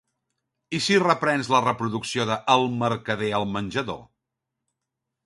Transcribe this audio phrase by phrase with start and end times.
[0.77, 4.01] I si reprens la reproducció d'"El mercader" al menjador?